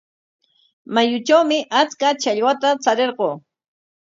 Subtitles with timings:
[0.93, 3.29] Mayutrawmi achka challwata charirquu.